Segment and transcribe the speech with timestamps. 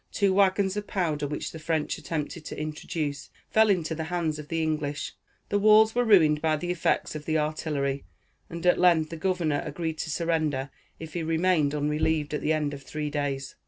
[0.11, 4.47] Two wagons of powder, which the French attempted to introduce, fell into the hands of
[4.47, 5.13] the English;
[5.49, 8.03] the walls were ruined by the effects of the artillery,
[8.49, 12.73] and at length the governor agreed to surrender, if he remained unrelieved at the end
[12.73, 13.55] of three days.